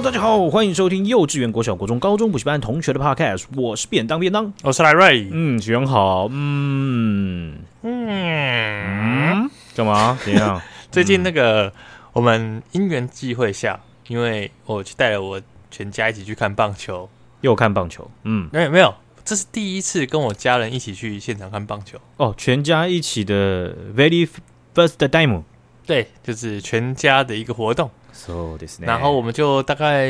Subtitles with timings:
[0.00, 3.44] Hello，大家好，欢迎收听幼稚园、国小、国中、高中补习班同学的 Podcast。
[3.54, 5.28] 我是便当便当，我是赖瑞。
[5.30, 6.26] 嗯，选好。
[6.30, 10.18] 嗯嗯，干嘛？
[10.24, 10.58] 怎样？
[10.90, 11.70] 最近那个
[12.14, 13.78] 我们因缘际会下，
[14.08, 15.38] 因为我去带了我
[15.70, 17.06] 全家一起去看棒球，
[17.42, 18.10] 又看棒球。
[18.24, 21.98] 嗯，没有没有，这是第一次跟我家人一起去现场看棒球。
[22.16, 24.26] 哦，全家一起的 very
[24.74, 25.42] first time。
[25.84, 27.90] 对，就是全家的一个活动。
[28.86, 30.06] 然后我们就大概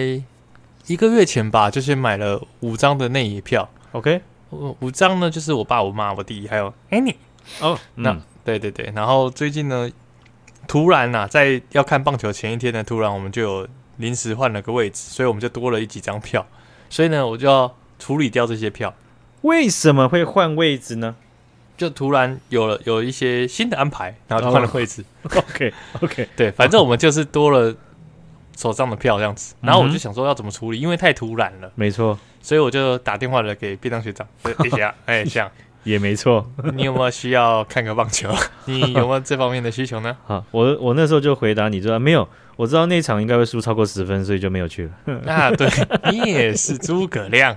[0.86, 3.68] 一个月前吧，就是买了五张的内野票。
[3.92, 7.16] OK，五张呢，就是我爸、我妈、我弟还有 Annie。
[7.60, 8.92] 哦，那对对对。
[8.94, 9.90] 然后最近呢，
[10.66, 16.46] 突然啊，在要看棒球前一天呢，突然我们就有临时换了个位置，所以我们就多了一几张票。
[16.88, 18.94] 所以呢，我就要处理掉这些票。
[19.42, 21.14] 为什么会换位置呢？
[21.76, 25.04] 就突然有了有一些新的安排，然后就换了位置。
[25.22, 27.74] Oh, OK OK，对，反正我们就是多了。
[28.60, 31.72] 手上的票这样子，然后我就想说要怎么处理，因为太突然了。
[31.76, 34.28] 没错，所以我就打电话了给便当学长，
[34.62, 35.50] 一下，哎，像
[35.84, 36.46] 也没错。
[36.74, 38.30] 你有没有需要看个棒球？
[38.66, 40.14] 你有没有这方面的需求呢？
[40.26, 45.20] 好，我我那时候就回答你说没有，我知道那场应该会输超过十分，所以就没有去了。
[45.24, 45.66] 那，对，
[46.12, 47.56] 你也是诸葛亮，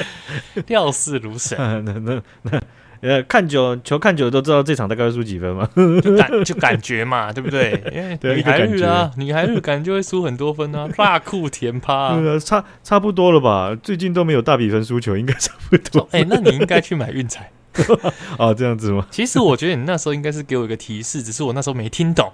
[0.66, 1.58] 料事如神。
[1.84, 2.62] 那那那。
[3.00, 5.68] 呃，看久球看久都知道这场大概会输几分嘛，
[6.02, 7.70] 就感就感觉嘛，对不对？
[7.94, 13.76] 因为女孩日啊，女孩日感觉会输很多分啊，大裤甜趴、啊，差差不多了吧？
[13.82, 16.08] 最近都没有大比分输球，应该差不多。
[16.10, 17.50] 哎、欸，那你应该去买运彩
[18.36, 19.06] 哦，这样子吗？
[19.12, 22.32] 其实我觉得你那时候应该是给我一个提示，只是我那时候没听懂。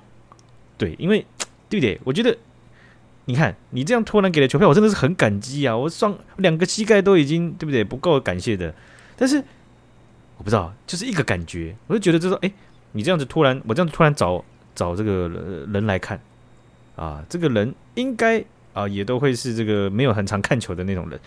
[0.78, 1.26] 对，因为
[1.68, 2.00] 对不对？
[2.04, 2.34] 我觉得
[3.26, 5.76] 你看你这样突然给了球票，我真的是很感激啊！
[5.76, 7.84] 我双两个膝盖都已经对不对？
[7.84, 8.74] 不够感谢的，
[9.16, 9.44] 但是。
[10.36, 12.52] 我不知道，就是一个感觉，我就觉得就是说，哎，
[12.92, 14.44] 你这样子突然，我这样子突然找
[14.74, 15.28] 找这个
[15.72, 16.20] 人来看，
[16.96, 21.18] 啊，这个人应该啊也都会是这个没有很常看球的那种人，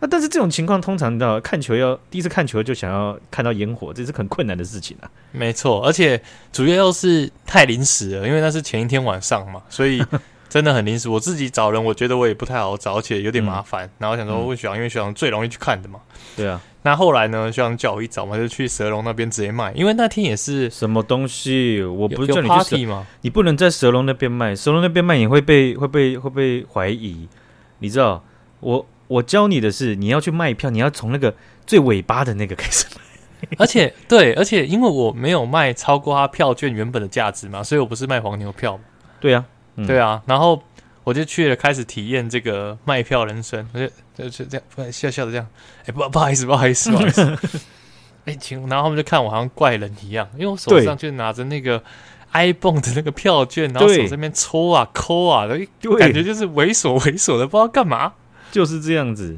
[0.00, 5.10] 那但是这种情况通常到看球要第一次看球就想要看到烟火，这是很困难的事情啊。
[5.30, 6.20] 没错，而且
[6.52, 10.04] 主要又是太临时了，因为那是前一天晚上嘛，所以
[10.52, 11.08] 真的很临时。
[11.08, 13.86] 我自己找人，我觉得我也不太好找，而且有点麻烦。
[13.86, 15.98] 嗯、然后想说问学长，因为学长最容易去看的嘛。
[16.36, 16.60] 对啊。
[16.82, 17.50] 那后来呢？
[17.50, 23.06] 学长叫我一早嘛，就去蛇龙那边直接卖，因为那天也是什么东西，我不是叫你去 party 吗？
[23.22, 27.28] 你不能在蛇龙那边卖，蛇龙那边卖你会被会被会被怀疑。
[27.78, 28.22] 你知道，
[28.60, 31.32] 我我教你的是，你要去卖票，你要从那个
[31.64, 33.00] 最尾巴的那个开始卖。
[33.58, 38.82] 而且对，而且因为我没有卖超过他票券原本的价值嘛，所以我不是卖黄牛票嘛。
[39.20, 39.44] 对啊，
[39.76, 40.62] 嗯、对啊，然后。
[41.04, 45.44] 我就去了，开始体验这个卖票人生，我就就是这样笑笑的这样，
[45.80, 47.22] 哎、欸，不不好意思，不好意思，不好意思，
[48.24, 51.82] 哎、欸，请，然后他们就看我好像怪人一样，因为我手上就拿着那个
[52.30, 55.48] iPhone 的那个票券，然后手这边抽啊抠啊，
[55.98, 58.12] 感觉就是猥琐猥琐的，不知道干嘛，
[58.52, 59.36] 就是这样子。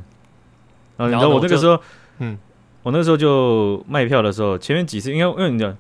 [0.99, 1.81] 然后你知道我那个时候，
[2.19, 2.37] 嗯，
[2.83, 5.75] 我那个时候就卖票的时候，前面几次，因为因为你知道。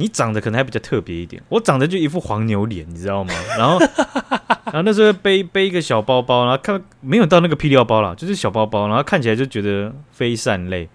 [0.00, 3.34] 你长得可能还比较特别一点，我长得就一副黄牛脸，你知道吗？
[3.58, 3.78] 然后，
[4.72, 10.88] 然后那时候背背一个小包包，然后看没有到那个霹雳腰包啦，就是小包包，然后看起来就觉得非善类。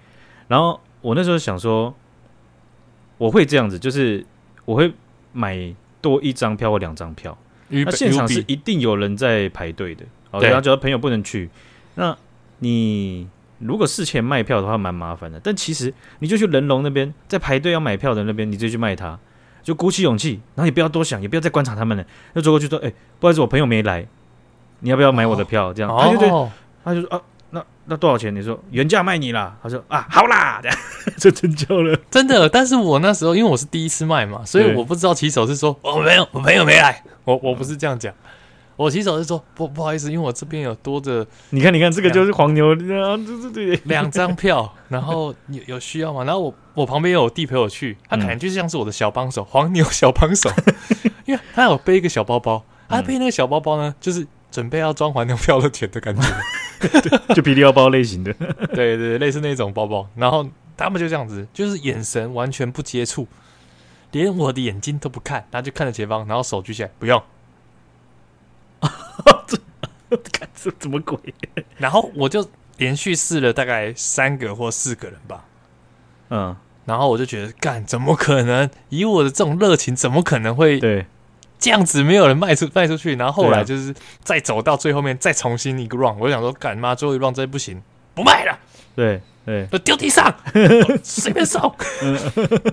[0.47, 1.93] 然后我那时候想说，
[3.19, 4.25] 我会这样子，就是
[4.65, 4.91] 我会
[5.31, 7.37] 买多一张票或两张票，
[7.69, 11.49] 那现场是一定有人在排队的，好，然后只要朋友不能去，
[11.93, 12.17] 那
[12.59, 13.27] 你。
[13.59, 15.39] 如果事前卖票的话，蛮麻烦的。
[15.43, 19.17] 但其实你就去人龙那边，在排队要买票的那边，你直接去卖他，
[19.63, 22.03] 就鼓起勇气，然后也不要多想，也不要再观察他们了，
[22.35, 24.05] 就走过去说：“哎、欸，不好意思，我朋友没来，
[24.79, 26.29] 你要不要买我的票？”这样，他就对，
[26.83, 27.21] 他就说：“啊，
[27.51, 29.57] 那那多少钱？”你说原价卖你啦。
[29.63, 30.77] 他说：“啊，好啦。”这样
[31.17, 32.49] 就成交了，真的。
[32.49, 38.13] 但是我那时候因为我是第一次卖嘛，所以我不知道骑手是说我没有，我朋友没来，我我不是这样讲。
[38.75, 42.75] 我洗手是说不不好意思，因为我这边有多的，你看你看这个就是黄牛，啊，
[43.17, 46.23] 对对对，两张票，然后有有需要吗？
[46.23, 50.49] 然后我我旁边有我弟陪我去，他感觉就像是我的小帮手，嗯、黄牛小帮手，
[51.25, 56.21] 因为他有背一个小包包，他背那个小包包呢，就是准备要装黄牛票的钱的感觉，
[57.33, 60.45] 就霹雳腰包类型的，对，对对，类似那种包包，然后
[60.75, 63.25] 他们就这样子，就是眼神完全不接触，
[64.11, 67.21] 连我的眼睛都不看，然后就看着前方，然后手举起来，不用。
[69.47, 71.17] 这看这怎么鬼？
[71.77, 72.47] 然后我就
[72.77, 75.45] 连续试了大概三个或四个人吧，
[76.29, 76.55] 嗯，
[76.85, 78.69] 然后我就觉得，干怎么可能？
[78.89, 81.05] 以我的这种热情，怎么可能会对
[81.57, 83.15] 这样子没有人卖出卖出去？
[83.15, 83.93] 然后后来就是
[84.23, 87.81] 再走到最后面，再重新一个 round，我就想说，干妈最后一 round 再不行，
[88.13, 88.57] 不卖了。
[88.95, 90.33] 对对，丢地上，
[91.03, 91.75] 随便收。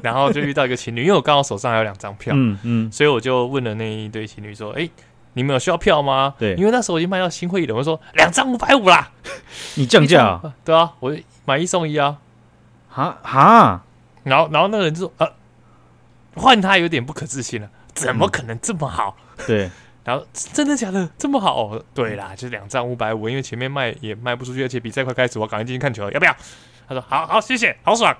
[0.03, 4.88] 然后就遇到一个情侣，因为我刚好手上还有两张票，嗯嗯，所以我就问了那一对情侣说，哎。
[5.34, 6.34] 你们有需要票吗？
[6.38, 9.11] 对，因为那时候我已经卖到新会议了，我说两张五百五啦，
[9.76, 10.55] 你降价啊？
[10.64, 12.19] 对啊，我买一送一啊，
[12.88, 13.82] 哈哈，
[14.25, 15.29] 然后然后那个人就说呃，
[16.34, 19.17] 换他有点不可置信了，怎么可能这么好？
[19.38, 19.70] 嗯、对，
[20.05, 21.79] 然后真的假的这么好？
[21.94, 26.37] 对啦，就是两张五百五，因为前面卖也卖不出去，而且比赛快开始，我赶快进去看球，要不要？
[26.88, 28.14] 他说好好谢谢，好爽，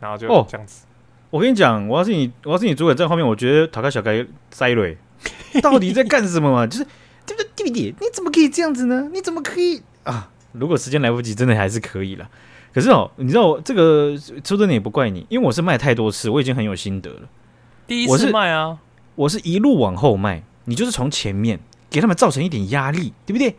[0.00, 0.84] 然后就这样子。
[0.84, 0.86] 哦、
[1.30, 4.98] 我跟你讲，我要是你，我要是你主管在后面，我觉得塔克小该塞瑞。
[5.62, 6.66] 到底在干什么嘛？
[6.66, 6.84] 就是
[7.26, 9.08] 对不对，弟弟，你怎么可以这样子呢？
[9.12, 10.30] 你怎么可以啊？
[10.52, 12.28] 如果时间来不及，真的还是可以了。
[12.72, 17.28] 可是哦，你知道这个说真的也不怪你，因为我是卖太多次，我已经很有心得了。
[17.86, 18.78] 第一次卖啊，
[19.14, 21.58] 我是一路往后卖，你就是从前面
[21.88, 23.56] 给他们造成一点压力，对不对？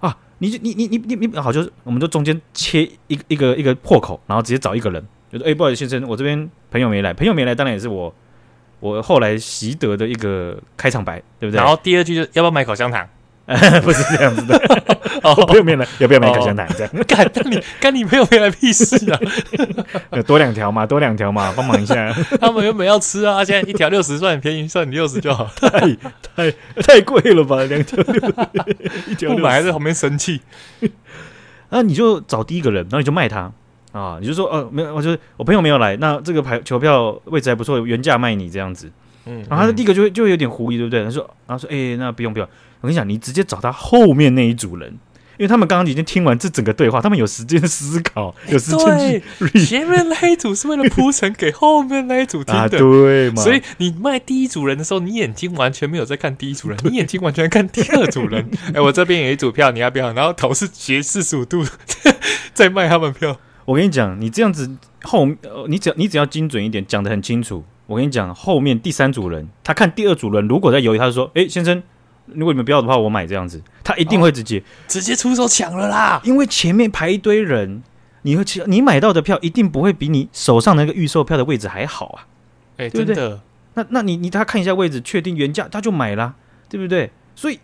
[0.00, 8.12] 啊，你就你你你你你好，就是我们就中间切一个一个一个破口，然后直接找一个人，就说哎，不好意思先生，我这边朋友没来，朋友没来，当然也是我。
[8.86, 11.58] 我后来习得的一个开场白，对不对？
[11.58, 13.06] 然后第二句就要不要买口香糖？
[13.82, 14.56] 不是这样子的。
[15.22, 16.66] 哦，朋友没来，要不要买口香糖？
[16.76, 19.20] 这样， 干，那你干你朋友没来屁事啊？
[20.26, 22.12] 多两条嘛，多两条嘛，帮忙一下。
[22.40, 25.48] 他们原本要吃啊，现在一条六十算很便宜，算你六十就好。
[25.56, 25.70] 太
[26.34, 26.50] 太
[26.82, 27.62] 太贵了吧？
[27.62, 30.40] 两条六十，一条六十，还在旁边生气。
[31.70, 33.52] 那你就找第一个人，然后你就卖他。
[33.96, 38.90] 啊，你就说，呃，没有，我就是我朋友没有来，那这个排球票位置还不错，原价卖你这样子，
[39.24, 41.02] 嗯，然后他的第一个就会就会有点狐疑，对不对？
[41.02, 42.46] 他说，然后说，哎、欸，那不用不用，
[42.82, 44.90] 我跟你讲，你直接找他后面那一组人，
[45.38, 53.42] 因为他们刚刚已经听完这整个对话，他们有时间思考，有时间去，前面那一组是为了铺陈给后面那一组听的，啊、对嘛？
[53.42, 58.46] 所以你卖第一组人的时候，你眼睛完全没有在看第一组人，你眼睛完全看第二组人。
[58.66, 60.12] 哎、欸，我这边有一组票，你要不要？
[60.12, 61.64] 然后头是斜四十五度
[62.52, 63.38] 在卖他们票。
[63.66, 67.62] 我跟你讲，你这样子后，呃，你只要你只要精准一点，讲的很清楚。
[67.86, 71.82] 我跟你讲，后面第三组人，他看第二组人，如果在犹豫，他就说：“哎，先生，
[72.26, 76.20] 如果你们不要的话，我买这样子。”他一定会直接、哦、直接出手抢了啦。
[76.24, 77.82] 因为前面排一堆人，
[78.22, 82.26] 你会你买到的票一定不会比你手上那个预售票的位置还好啊。
[82.78, 83.38] 哎，对不对？
[83.74, 86.34] 那那你你他看一下位置，确定原价，他就买啦，
[86.68, 87.10] 对不对？
[87.34, 87.60] 所以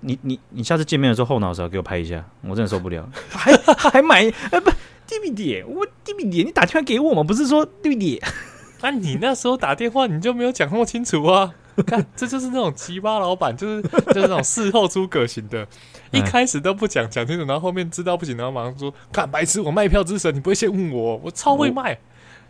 [0.00, 4.70] 你你你下次见面的时候，后脑勺给我拍一下，我真的受不了，还还买哎不。
[5.06, 7.22] 弟弟弟，我弟弟弟，你打电话给我吗？
[7.22, 8.20] 不是说弟弟？
[8.80, 11.54] 那、啊、你那时候打电话你就没有讲那么清楚啊？
[11.86, 15.66] 看，这就是那种奇葩老板，就是就是那种事后诸葛型的，
[16.12, 21.98] 一开始都不讲讲清楚，然后后面知道不行，然后马上说：“看白痴，我卖票之神，你不会先问我，我超会卖。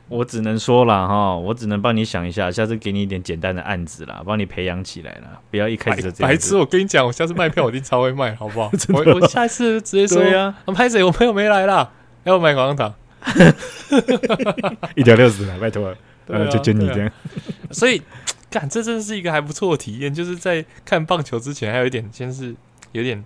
[0.08, 6.30] 我”我只能说了哈，我只能帮你想一下，下次给你一点简单的案子啦，帮你培养起来了，不要一开始就这样。
[6.30, 8.70] 白痴，我跟你讲，我下次卖票我一定超会卖，好不好？
[8.92, 11.02] 我我下次直接说呀，我拍谁？
[11.02, 11.90] 我朋友没来啦。
[12.24, 12.94] 要不买口香糖，
[14.96, 15.94] 一条六十了，拜托，
[16.26, 17.10] 呃，就就你这样。
[17.70, 18.00] 所以，
[18.50, 20.12] 干，这真的是一个还不错的体验。
[20.12, 22.54] 就是在看棒球之前，还有一点，先是
[22.92, 23.22] 有点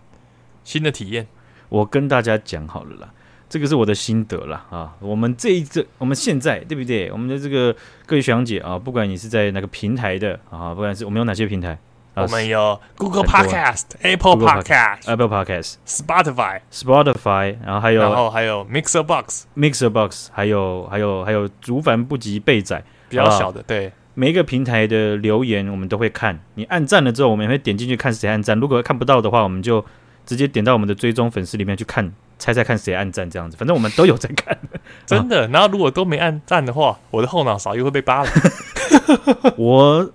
[0.64, 1.26] 新的体验。
[1.68, 3.12] 我跟大家讲好了啦，
[3.48, 4.96] 这个是我的心得啦啊。
[5.00, 7.12] 我们这一这，我们现在对不对？
[7.12, 7.72] 我们的这个
[8.04, 11.78] 各位学长姐啊，不管你是在哪个平台的啊，不管是我们有哪些平台。
[12.22, 26.38] 我们有 Google Podcast、Apple Podcast、Apple Podcast、Spotify、Spotify，然后还有，然后还有 Mixer Box、Mixer Box，还有还有还有竹凡不及被宰比较小的，对，每一个平台的留言我们都会看。
[26.54, 28.58] 你按赞了之后，我们也会点进去看谁按赞。
[28.58, 29.84] 如果看不到的话，我们就
[30.26, 33.56] 直接点到我们的追踪粉丝里面去看，猜猜看谁按赞这样子。
[33.56, 34.58] 反正我们都有在看，
[35.06, 35.46] 真的。
[35.48, 38.30] 然后如果都没按赞的话，我的后脑勺又会被扒了。
[39.56, 40.10] 我。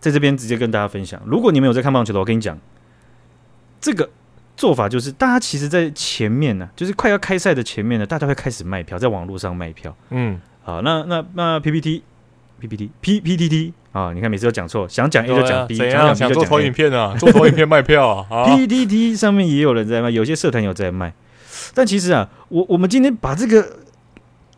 [0.00, 2.56] 在这边直接跟大家分享，如果你们有在看棒球的，我跟你讲，
[3.80, 4.08] 这个
[4.56, 9.96] 做法就是，大家其实，在前面呢，就是快要开赛的前面呢，大家会开始卖票，在网络上卖票。
[10.10, 12.02] 嗯，好，那那那 PPT
[12.60, 17.14] PPT PPTT 啊，你看每次都讲错，想讲 A 就讲 B，怎样想做投影片啊？
[17.18, 18.26] 做投影片卖票啊？
[18.46, 21.12] PPTT 上面也有人在卖，有些社团有在卖，
[21.74, 23.78] 但其实啊，我我们今天把这个。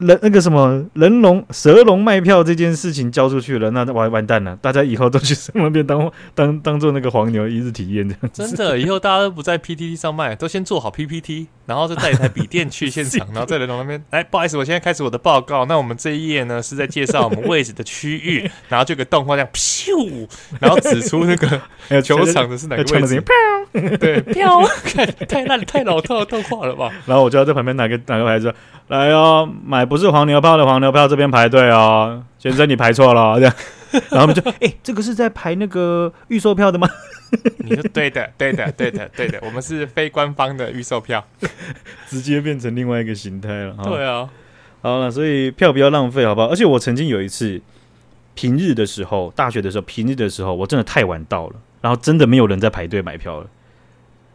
[0.00, 8.47] 人那个什么人龙蛇龙卖票这件事情交出去了，那完完蛋了，大家以后都去那边当 当当做那个黄牛一日体验这样子。
[8.47, 15.65] 真的，以后大家都不在 PTT 上卖，都先做好 PPT，然后就带一台笔电去 现场，然后在人龙那边，哎，不好意思，我现在开始我的报告。
[15.67, 20.27] 那我们这一页呢是在介绍我们位置的区域， 然后就个动画这样，咻，
[20.59, 21.62] 然后指出那个
[22.03, 23.23] 球场的是哪个位置，
[23.99, 26.91] 对，票，看太烂太老套的动画了吧？
[27.07, 28.53] 然后我就要在旁边拿个拿个牌子。
[28.89, 33.55] 来哦，买不是黄牛票的黄牛票这边排队哦，先生你排错了这样，
[34.11, 36.89] 然后我们就哎、欸，这个是在排那个预售票的吗？
[37.59, 41.25] 你说对的，对的，对的，对的，我们是非官方的预售票，
[42.09, 43.77] 直接变成另外一个形态了。
[43.85, 44.29] 对啊，
[44.83, 46.49] 好了，所以票不要浪费，好不好？
[46.49, 47.61] 而且我曾经有一次
[48.35, 53.47] 平日的时候，大学的时候平日的时候，我真的太晚到了，然后真的没有人在排队买票了。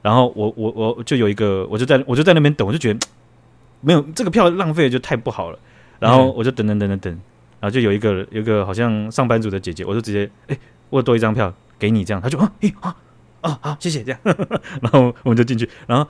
[0.02, 3.00] 然后我我我就有一个，我就在我就在那边等，我就觉得
[3.82, 5.60] 没有这个票浪费就太不好了。
[5.98, 7.14] 然后我就等等等等等，
[7.60, 10.58] 然后就有一个有一个好像上班族的姐姐，我就直接哎，
[10.90, 12.96] 我有多一张票给你这样，他就啊咦啊
[13.42, 14.20] 啊好谢谢这样，
[14.82, 15.70] 然后我们就进去。
[15.88, 16.08] 然后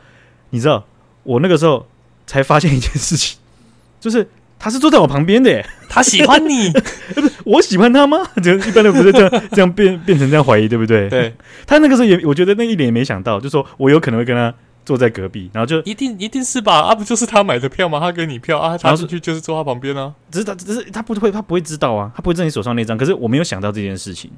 [0.49, 0.85] 你知道
[1.23, 1.85] 我那个时候
[2.25, 3.37] 才发现一件事情，
[3.99, 4.27] 就是。
[4.57, 6.71] 他是坐在我旁边的耶，他喜欢你，
[7.43, 8.17] 我喜欢他吗？
[8.41, 11.09] 就一般都不是这样，这样变变成这样怀疑，对不对？
[11.09, 11.35] 对，
[11.67, 14.51] 他那个时候也，我觉得那一点也没想到，就说我有可能会跟他
[14.85, 16.79] 坐在隔壁，然后就一定一定是吧？
[16.79, 17.99] 啊，不就是他买的票吗？
[17.99, 20.11] 他给你票啊，他进去就是坐他旁边啊。
[20.31, 22.97] 只是他，只是他不会，他不会知道啊，他不会知道你手上那张。
[22.97, 24.31] 可是我没有想到这件事情。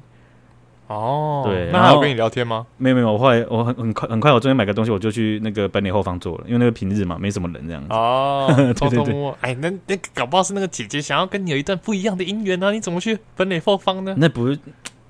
[0.88, 2.66] 哦，对，那他有跟你聊天吗？
[2.78, 7.88] 没有没有，我后来我很很快很快，我中间买个东西，我就去那个本垒后方坐了，因为那个平日嘛，没什么人这样子。
[7.90, 12.72] 哦， 偷偷摸，哎，那那搞不好是那个姐姐想要跟你有一段不一样的姻缘呢？
[12.72, 14.14] 你怎么去本垒后方呢？
[14.16, 14.58] 那不是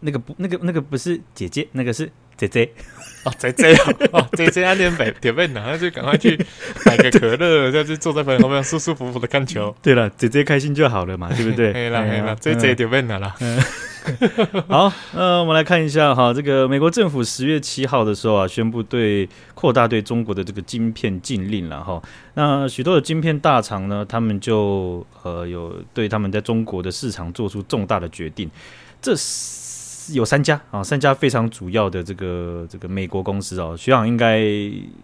[0.01, 2.69] 那个不那个那个不是姐姐，那个是姐姐。
[3.25, 3.75] 哦，姐姐
[4.13, 6.39] 哦，姐姐安点北点背呢，那就赶快去
[6.87, 9.75] 买个可乐，再去坐在本垒后面舒舒服服的看球。
[9.83, 11.73] 对了，姐姐开心就好了嘛，对不对？
[11.73, 13.35] 可以了，可以了，姐姐点背呢了。
[14.69, 22.03] 好，那，我们来看一下哈，这个美国政府十月七号的时候啊，宣布对扩大对中国的这个晶片禁令了哈。
[22.35, 28.51] 那许多的晶片大厂呢，他们就呃有对他们在中国的市场做出重大的决定。
[29.01, 29.13] 这
[30.15, 34.43] 有三家啊，三家非常主要的这个这个美国公司哦，学长应该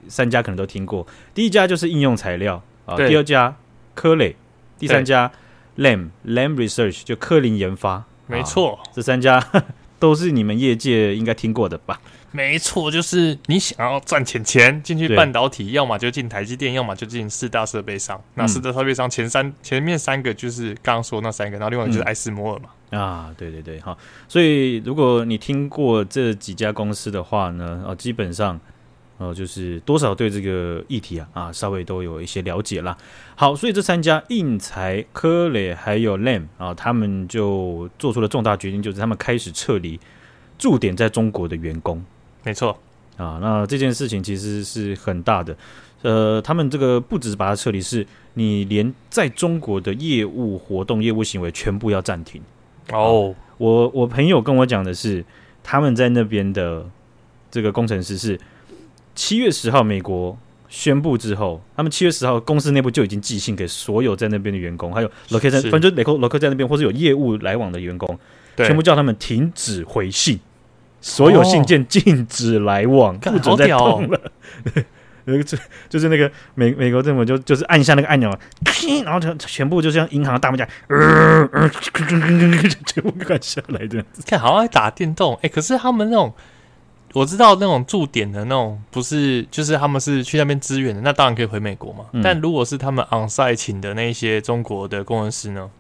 [0.09, 1.07] 三家可能都听过。
[1.35, 3.55] 第一家就是应用材料啊，第二家
[3.95, 4.35] 科磊，
[4.79, 5.31] 第三家
[5.77, 8.05] Lam Lam Research 就科林研发。
[8.27, 9.45] 没错，这三家
[9.99, 12.01] 都是你们业界应该听过的吧？
[12.31, 18.21] 没错，就是你想要赚钱钱进去半导体，要么就进台积电，要么就进四大设备商。
[18.35, 22.71] 那四大设备商前三前面三个就是刚刚说那三个，然后另外就是艾斯摩尔嘛。
[22.91, 23.97] 嗯、啊，对对对，哈。
[24.29, 28.61] 所以如果你听过这几家公司的话呢，啊，基本上。
[29.17, 32.99] 哦、呃，就是多少对这个议题啊啊稍微都有一些了解啦。
[33.37, 40.01] 好，所以这三家应材、科磊还有 Lam 啊，他们就做出了重大决定，就是他们开始撤离
[40.59, 42.05] 驻点在中国的员工。
[42.43, 42.77] 没错
[43.17, 45.57] 啊，那这件事情其实是很大的。
[46.03, 48.05] 呃，他们这个不只是把它撤离，是
[48.35, 52.43] 你连在中国的业务活动、业务行为全部要暂停。
[52.91, 55.25] 哦，啊、我我朋友跟我讲的是，
[55.63, 56.85] 他们在那边的
[57.53, 58.37] 这个工程师是。
[59.15, 60.37] 七月十号，美国
[60.69, 68.19] 宣布之后，他们七月十号公司内部就已经寄信给所有在那边的员工，还有 location，反正就 local 在那边或者有业务来往的员工，
[68.57, 70.41] 全部叫他们停止回信，
[71.01, 74.21] 所有信件禁止来往，不准再动了。
[75.27, 75.57] 那个就
[75.89, 78.29] 就是那个美美国政府就就是按下那个按钮，
[79.05, 84.23] 然后全全部就像银行大门这样，呃呃，全部按下来这样子。
[84.27, 86.35] 看，好像在打电动，哎，可是他们那种。
[87.15, 92.05] 我知道那种驻点的那种，不是就是他们是去那边支援的，那当然可以回美国嘛。
[92.13, 95.71] 嗯、但如果是他们 on-site 请的那些中国的工程师呢？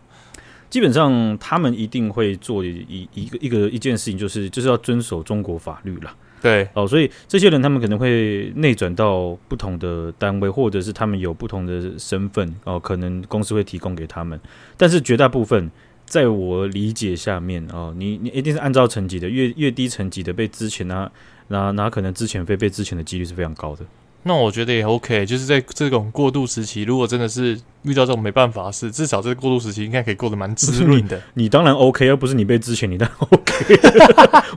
[0.71, 6.15] 基本上他们一定会做一一个一个一件事情，就是就是要遵守中国法律啦。
[6.41, 14.39] 对哦，所以这些人他们可能会内转到不同的单位，或者是他们有不同的身份哦，可能公司会提供给他们，
[14.77, 15.69] 但是绝大部分。
[16.07, 21.11] 在我理解下面哦，你你一定是按照层级的，越越低层级的被之前啊，
[21.49, 23.85] 那那可能之前被被之前的几率是非常高的。
[24.27, 31.43] 那我觉得也 OK，就是在这种过渡时期，如果真的是遇到这种没办法的事，至少这个过渡时期应该可以过得蛮滋润的 你。
[31.43, 33.79] 你当然 OK，而不是你被之前，你当然 OK。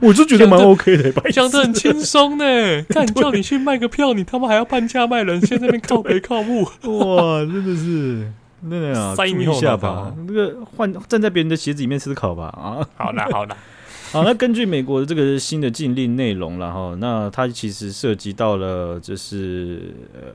[0.00, 2.44] 我就觉得蛮 OK 的，讲的很轻松呢。
[2.88, 8.32] 看叫你去卖个票，你他妈还要半价卖人，现在那边靠北靠木，哇，真的是。
[8.62, 10.14] 那个啊，注意一下吧。
[10.26, 12.46] 那个换站在别人的鞋子里面思考吧。
[12.46, 13.56] 啊， 好啦，好啦。
[14.10, 19.94] 好，那根据美国的这个新的禁令内容然后，那它其实涉及到了就是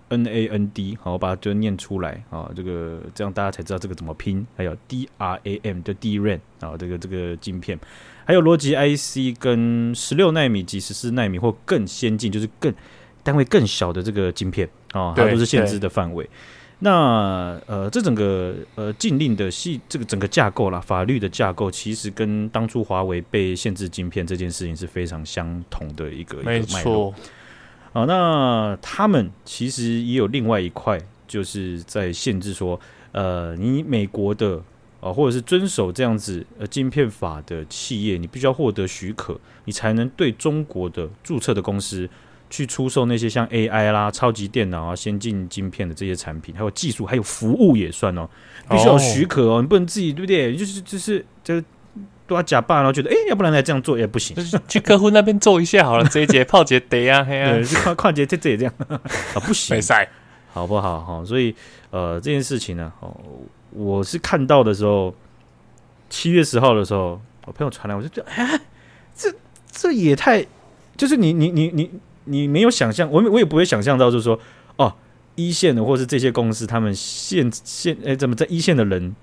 [0.10, 4.46] N A N D，好，我把它就念出来啊，这个这样大家才知道这个怎么拼。
[4.56, 7.80] 还有 D R A M 的 DRAM 啊，这个这个晶片，
[8.26, 12.72] 还有逻辑 I C 跟十六纳米及十四纳米或更先进，就是更
[13.24, 16.30] 单位更小的这个晶片啊，它都是限制的范围。
[16.86, 27.16] 那呃，这整个呃禁令的系这个整个架构啦，法律的架构其实跟当初华为被限制晶片这件事情是非常相同的一个没错一个脉络。
[27.94, 32.78] 好，那他们其实也有另外一块，就是在限制说，
[33.14, 34.58] 呃，你美国的
[35.00, 42.10] 啊、呃，或者是遵守这样子呃晶片法的企业，你必须要获得许可，你才能对中国的注册的公司。
[42.54, 48.30] 去出售那些像 AI 啦、超级电脑啊、先进晶片的这些产品，还有技术，还有服务也算哦，
[48.70, 50.56] 必须要有许可哦，你不能自己对不对？
[50.56, 51.66] 就是就是就是，对
[52.28, 58.74] 都要假扮，然后觉得哎，要不然来这样做也不行，去客户那边做一下好了， 这一节泡节得啊，嘿啊，就跨跨节这这也这样。
[58.88, 59.02] 啊，
[59.48, 59.82] 不行，
[60.54, 61.26] 好不好哈？
[61.26, 61.56] 所以
[61.90, 63.12] 呃，这件事情呢，哦，
[63.72, 65.12] 我是看到的时候，
[66.08, 68.62] 七月十号的时候，我朋友传来，我就觉得哎，
[69.16, 69.34] 这
[69.72, 70.46] 这也太，
[70.96, 71.90] 就是你你你你
[72.26, 74.40] 你没有想象，我我也不会想象到，就是说
[74.78, 74.94] 哦。
[75.36, 79.16] 一线的，或是这些公司，他们现现哎，怎么在一线的人，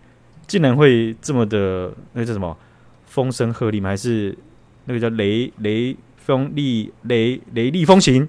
[0.49, 2.57] 竟然会这么的那叫什么
[3.07, 3.91] 风声鹤唳吗？
[3.91, 4.37] 还是
[4.87, 8.29] 那个叫雷雷风力雷雷厉风行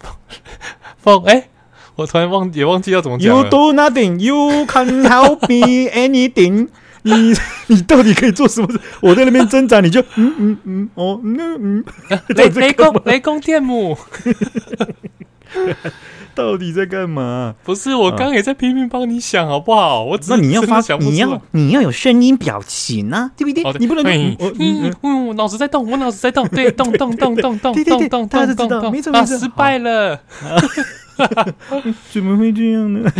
[0.96, 1.22] 风？
[1.24, 1.50] 哎，
[1.96, 6.68] 我突然忘也忘记要怎么讲 You do nothing, you can help me anything
[7.02, 7.12] 你。
[7.12, 7.34] 你
[7.76, 8.80] 你到底可以做什么事？
[9.00, 11.84] 我在那边挣扎，你就嗯嗯嗯哦那嗯，
[12.34, 13.96] 雷雷公雷公电母。
[16.32, 17.54] 到底在干嘛？
[17.64, 20.04] 不是，我刚也在拼命帮你想，好不好？
[20.04, 23.64] 我那你要发，你要你要有声音表情啊，对不对？
[23.78, 24.04] 你不能，
[24.58, 30.20] 嗯嗯，我脑子在动，我脑子在动，对，动动动动动动动动，大家知道，没错没错，失败了，
[32.10, 33.10] 怎么会这样呢？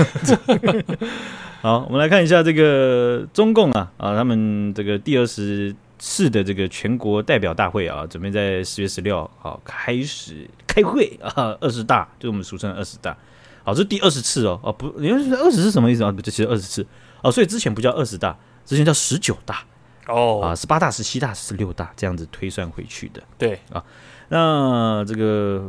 [1.62, 13.14] 好，我们来看一下这个中共啊啊，他们这个第二十次的这个全国代表大会啊，准备在十月十六号开始开会啊，二十大就我们俗称二十大，
[13.62, 16.10] 好，这是第二十次哦，哦不，你们二十是什么意思啊？
[16.10, 16.86] 不，这其实二十次
[17.22, 19.62] 哦，所以之前不叫二十大，之前叫十九大
[20.06, 23.84] 哦，啊，十八大、十七大、十六大这样子推算回去的，对啊。
[24.32, 25.60] 那这个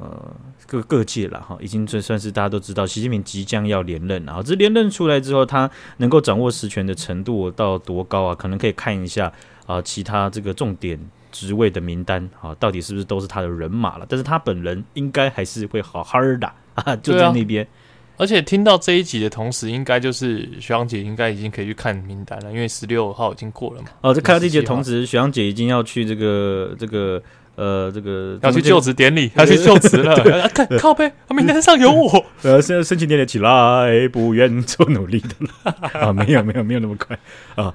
[0.00, 0.34] 呃
[0.66, 8.34] 各各界了哈，已经算算是大家都知道，习近平即将要连任，然后这连任出来之后，他能够掌握实权的程度到多高啊？
[8.34, 9.30] 可能可以看一下
[9.66, 10.98] 啊，其他这个重点
[11.30, 14.06] 职位的名单啊，到底是不是都是他的人马了？
[14.08, 17.68] 但是他本人应该还是会好好的 啊，就在那边、啊。
[18.16, 23.88] 而且听到这一集的同时，应该就是徐阳姐应该已经可以去看名单了，因为十六号已经过了嘛。
[24.00, 27.22] 哦，在看到这一集的同时，徐阳姐已经要去这个这个。
[27.56, 30.46] 呃，这个要去就职典礼，要去就职了。
[30.50, 32.24] 看靠背，名单上有我。
[32.42, 35.74] 呃，现在申请典礼起来，不愿做努力的了。
[36.00, 37.18] 啊，没有，没有，没有那么快
[37.54, 37.74] 啊。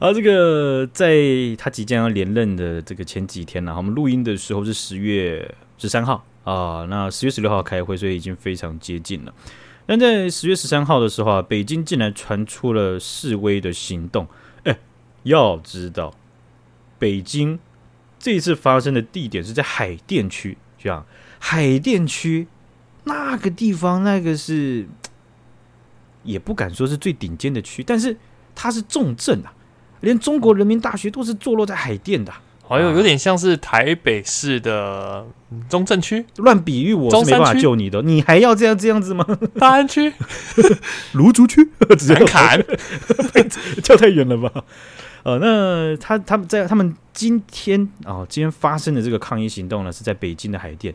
[0.00, 1.14] 啊，这个在
[1.56, 6.84] 他即将要连任的这个前几天呢，我们录音的时候是十月十三号啊。
[6.90, 9.32] 那十月十六号开会，所以已经非常接近了。
[9.86, 14.26] 但在十月十三号的时候啊，北京竟然传出了示威的行动。
[14.64, 14.76] 哎，
[15.22, 16.12] 要知道，
[16.98, 17.56] 北京。
[18.20, 21.04] 这一次发生的地点是在海淀区，这样
[21.38, 22.46] 海淀区
[23.04, 24.86] 那个地方，那个是
[26.22, 28.14] 也不敢说是最顶尖的区，但是
[28.54, 29.50] 它是重镇啊，
[30.00, 32.30] 连中国人民大学都是坐落在海淀的，
[32.62, 35.26] 好像有点像是台北市的
[35.70, 36.26] 中正区。
[36.36, 39.24] 乱比喻我是没办法救你的，你还要这样这样子吗？
[39.58, 40.12] 大安区、
[41.12, 41.66] 芦竹区，
[41.98, 42.62] 直接砍，
[43.82, 44.64] 跳太远了吧？
[45.22, 50.94] 呃，那他他们在他们今天啊、哦，今天发生的这个抗议行动呢，是在北京的海淀。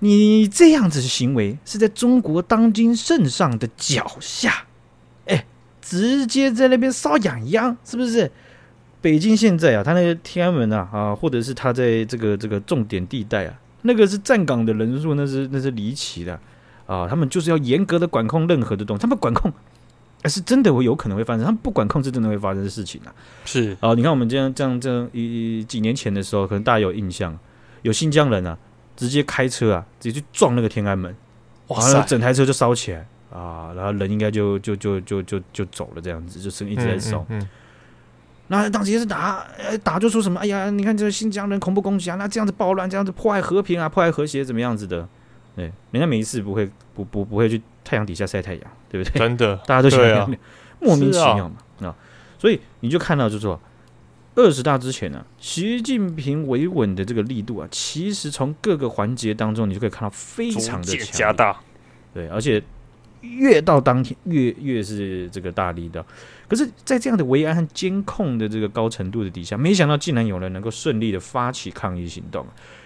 [0.00, 4.64] 你这样子的行为是在中国当今圣上的脚下，
[5.26, 5.44] 哎，
[5.82, 8.30] 直接在那边搔痒痒，是不是？
[9.02, 16.38] 北京现在啊，他那个天安门啊啊，或者是他在这个这个重点地带啊，那个是站岗的人数，那是那是离奇的
[16.86, 19.52] 啊，他们就是要严格的管控任何的东西，他们管控。
[20.22, 23.14] 哎，是真的会有可能会发生，他们不管控制，真的会发生的事情啊。
[23.44, 27.38] 是啊，你看我们这样这样这样一几年前的时候，可能大家有印象，
[27.82, 28.56] 有新疆人啊，
[28.96, 31.14] 直接开车啊，直接去撞那个天安门，
[31.68, 37.24] 哇塞，整台车就烧起来啊，然后人应该就就就就就就走了，这样子，就是一直在烧。
[37.30, 37.48] 嗯，嗯，嗯，
[38.48, 39.46] 那当时也是打，
[39.82, 45.08] 打就说什么，哎呀，你看这个新疆人恐怖攻击啊，那这样子暴乱，这样子破坏和平啊，破坏和谐，怎么样子的？
[45.56, 49.18] 对，人家每一次不会不不不会去太阳底下晒太阳，对不对？
[49.18, 50.30] 真的， 大家都喜欢、啊、
[50.80, 51.96] 莫名其妙嘛啊，啊！
[52.38, 53.60] 所以你就看到，就是说
[54.36, 61.58] 二十大之前呢、啊，习近平维稳的这个力度啊，其实从各个环节当中，你就可以看到非常的加大。
[62.14, 62.62] 对，而且
[63.20, 66.04] 越到当天越越是这个大力的。
[66.48, 72.44] 可是，在这样的维安和监控的这个高程度的底下，没想到竟然有人能够顺利的发起抗议行动。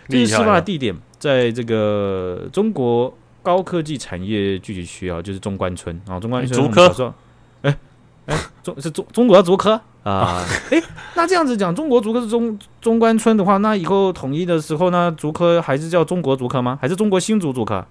[0.09, 6.61] 这是事发的地点，在这个中国高科技产业聚集区啊，就是中关村啊，中关村。
[6.61, 7.15] 竹科，
[7.61, 7.77] 哎
[8.25, 10.43] 哎，中是中中国要竹科啊？
[10.71, 10.83] 哎，
[11.15, 16.79] 那这样子讲，中国竹科是中中关村的话，那以后统一的时候，呢竹科还是叫中国竹科吗？
[16.81, 17.87] 还是中国新竹竹科？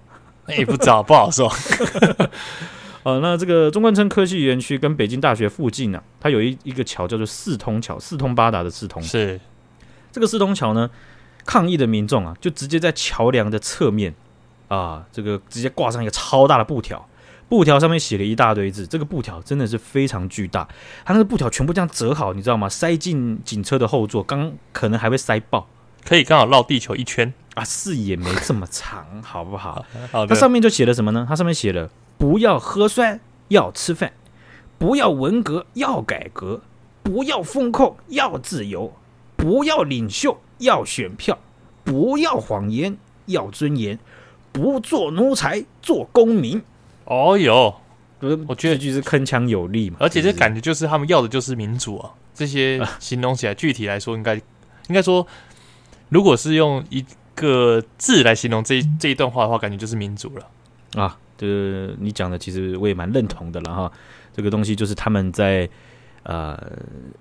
[0.48, 1.48] 也，不知道，不好说。
[3.04, 9.00] 呃， 那这个中关村科技园区跟北京大学附近呢、啊，它有一一个桥叫做四通桥，四通八达的四通。
[9.00, 9.40] 是
[10.10, 10.90] 这个四通桥呢？
[11.46, 14.14] 抗议的民众啊，就直接在桥梁的侧面
[14.68, 17.08] 啊，这个直接挂上一个超大的布条，
[17.48, 20.68] 布条上面写了一大堆字，这个布条真的是非常巨大，
[21.04, 22.68] 它那个布条全部这样折好，你知道吗？
[22.68, 25.68] 塞进警车的后座，刚可能还会塞爆，
[26.04, 27.64] 可以刚好绕地球一圈啊！
[27.64, 29.84] 视野没这么长，好不好？
[30.10, 30.26] 好。
[30.26, 31.24] 它上面就写了什么呢？
[31.28, 34.10] 它上面写了：不要喝酸，要吃饭；
[34.78, 36.60] 不要文革，要改革；
[37.02, 38.90] 不要风控，要自由；
[39.36, 41.36] 不要领袖，要选票；
[41.84, 42.96] 不要谎言，
[43.26, 43.98] 要尊严；
[44.54, 46.62] 不做奴才，做公民。
[47.06, 47.74] 哦哟，
[48.46, 52.10] 我觉得就是铿锵有力嘛，而且这感觉就是他们要的就是民主啊。
[52.32, 54.44] 这些 形容起来，具体来说应该，应该
[54.88, 55.26] 应该说，
[56.08, 61.18] 如果是用一个字来形容这一这一段话的话，感觉就是民主了啊。
[61.36, 63.92] 就是你讲的其实我也蛮认同的了哈。
[64.32, 65.68] 这个东西就是他们在
[66.22, 66.56] 呃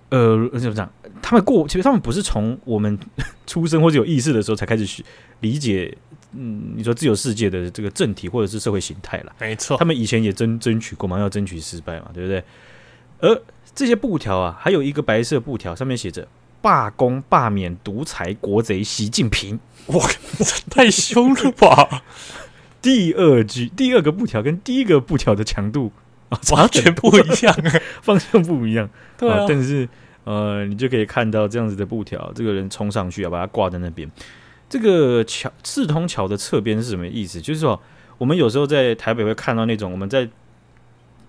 [0.10, 0.90] 呃怎么讲？
[1.22, 2.98] 他们过其实他们不是从我们
[3.48, 5.04] 出生或者有意识的时候才开始学
[5.42, 5.98] 理解。
[6.36, 12.44] 嗯，你说自由世界的这个政体或者是社会形态了，没错，他们以前也争争取过嘛，要争取失败嘛，对不对？
[13.20, 13.42] 而
[13.74, 16.28] 这些布条啊，还有一个白色布条，上面写着
[16.62, 20.06] “罢工罢免独裁国贼习近平”，哇，
[20.70, 22.04] 太凶了吧！
[22.82, 25.92] 第二句，第二个布条跟第一个布条的强度
[26.30, 27.56] 啊，完全不一样，
[28.04, 29.46] 方向不一样，对啊，啊。
[29.48, 29.88] 但是
[30.26, 34.10] 呃，你就可以看到这样子的布条，这个人冲上去啊，把它挂在那边。
[34.74, 37.40] 这个桥四通桥的侧边是什么意思？
[37.40, 37.80] 就是说，
[38.18, 40.28] 我们有时候在台北会看到那种我们在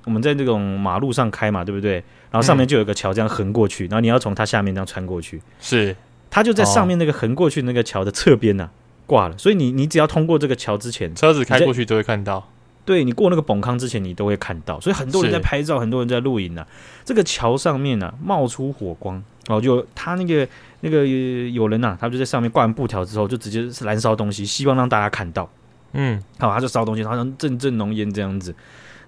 [0.07, 2.03] 我们在那种马路上开嘛，对不对？
[2.31, 5.43] 然后上面就有一个桥这样横过去，嗯、然后你要从它下面这样穿过去。
[5.61, 5.95] 是，
[6.31, 9.37] 它就在上面那个横过去那个桥的侧边呢、啊，挂了。
[9.37, 12.49] 所以你你只要通过这个桥之前，车子开过去都会看到。
[12.85, 14.81] 对，你过那个崩坑之前，你都会看到。
[14.81, 16.68] 所以很多人在拍照，很多人在录影呢、啊。
[17.05, 19.14] 这个桥上面呢、啊，冒出火光，
[19.47, 20.47] 然后就他那个。
[20.81, 25.49] 那个有人呐、啊，他就在上面挂完布条之后，就直接是燃烧东西，希望让大家看到。
[25.94, 28.55] 嗯，好，他就烧东西，好像阵阵浓烟这样子。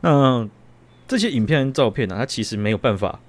[0.00, 0.48] 那
[1.06, 3.20] 这些影片、照片呢、啊，它其实没有办法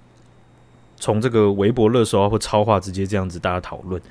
[0.96, 4.02] 从这个微博热搜啊或超话直接这样子大家讨论。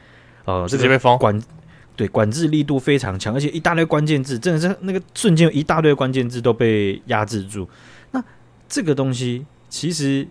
[0.45, 1.17] 呃，直接被封。
[1.17, 1.43] 管
[1.97, 7.69] 对管制力度非常强，而且一大堆关键字，真的是那个瞬间一大堆关键字都被压制住。
[8.13, 8.23] 那
[8.69, 10.29] 这个东西其实。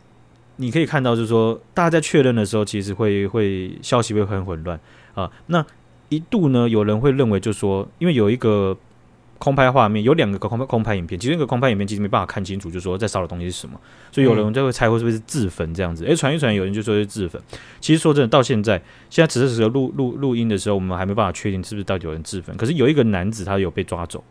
[0.58, 4.80] 你可以看到，就是说，大家在确认的时候，其实会会消息会很混乱
[5.14, 5.30] 啊。
[5.48, 5.66] 那
[6.08, 8.78] 一度呢，有人会认为，就是说，因为有一个
[9.46, 13.80] 空拍画面，有两个空拍空拍影片，其中一个空拍影片其实没办法看清楚，就是说在烧的东西是什么，
[14.12, 16.04] 所以有人就会猜会是不是自焚这样子。
[16.04, 17.40] 诶，传一传，有人就说是自焚。
[17.80, 18.82] 其实说真的，到现在，
[19.12, 22.58] 现在此时此刻录录录音的时候，我们还没办法确定是不是到底有人自焚。
[22.58, 24.24] 可是有一个男子，他有被抓走，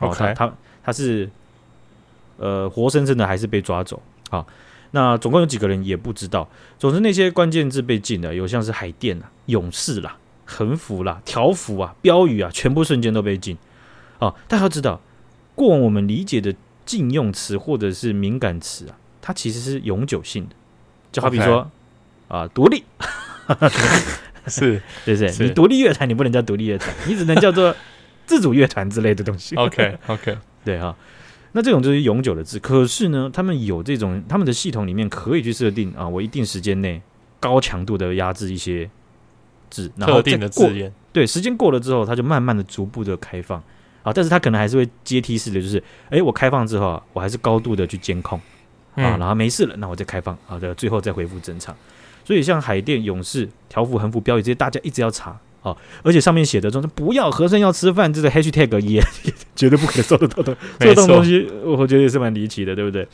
[0.00, 0.52] 哦，他他
[0.84, 1.30] 他是
[2.36, 4.44] 呃活生生的，还是被抓走啊？
[4.90, 6.46] 那总共有几个人也不知道。
[6.78, 13.56] 总之那些关键字被禁了，有像是海淀啊、勇士啦、横幅啦、条幅啊、标语啊，全部瞬间都被禁。
[14.18, 15.00] 哦，大家要知道，
[15.54, 16.54] 过往我们理解的
[16.84, 20.54] 禁用词或者是敏感词啊，它其实是永久性的。
[21.10, 21.70] 就好比说
[22.28, 22.84] 啊，独立
[24.46, 25.46] 是， 对不对？
[25.46, 27.74] 你独立乐团，你不能叫独立乐团，你只能叫做
[28.26, 29.56] 自主乐团之类的东西。
[29.56, 30.94] OK OK，对哈。
[31.52, 37.00] 那这种就是永久的字，可是呢，他们有这种他们的系统里面可以去设定啊，我一定时间内
[37.40, 38.88] 高强度的压制一些
[39.70, 43.62] 字，然后特定的字眼，对，时间过了之后，它就慢慢的逐步的开放
[44.02, 48.40] 啊，但是它可能还是会阶梯式的，就是哎，我开放之后啊，我还是高度的去监控
[48.94, 51.74] 啊，然后没事了，那我再开放，好的，最后再恢复正常。
[52.24, 55.38] 所以像海淀勇士条幅横幅标语这些，大家一直要查。
[55.60, 59.02] 啊，而且上面写的说不要和尚要吃饭，这个 hashtag 也
[59.56, 60.56] 绝对不可能做得到的。
[60.78, 63.06] 这种东西，我觉得也是蛮离奇的，对不对？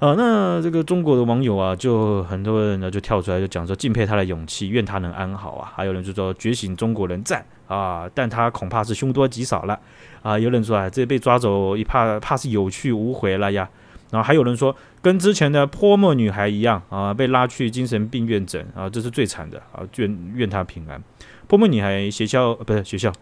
[0.00, 5.70] 啊，那这个中国的网友啊，就很多人呢就跳出来就讲说敬佩他的勇气，愿他能安好啊。
[5.76, 9.78] 还有人就说觉醒中国人赞啊，但他恐怕是凶多吉少了
[10.22, 10.38] 啊。
[10.38, 13.68] 有人说啊，这被抓走一怕怕是有去无回了呀。
[14.10, 20.98] 然后还有人说跟之前的泼墨女孩一样啊，被拉去精神病院诊啊，这是最惨的啊，愿愿他平安。
[21.46, 23.12] 泼墨女孩学校不是学校，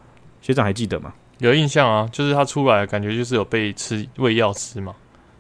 [0.41, 1.13] 学长还记得吗？
[1.39, 4.95] 有印象啊，就是他出来感觉就是有被吃喂药吃嘛。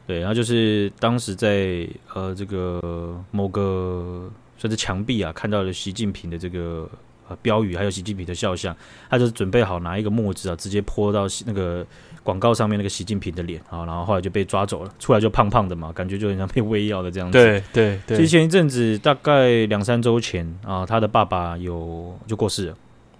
[0.08, 6.88] 对，然后就是当时在呃这个某个算是墙壁啊，看到了习近平的这个
[7.28, 8.74] 呃标语，还有习近平的肖像，
[9.10, 11.86] 他就准备好拿一个墨汁啊，直接泼到那个
[12.22, 17.36] 广告上面那个习近平的脸啊，然后后来就被抓走了，出来就胖胖的嘛，感觉就很像被喂药的这样子。
[17.36, 18.16] 对对对。
[18.16, 22.76] 其实前一阵子大概两三周前啊，他的爸爸有就过世了。